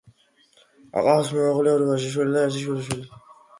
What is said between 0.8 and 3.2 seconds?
ჰყავს მეუღლე, ორი ვაჟიშვილი და ერთი შვილიშვილი.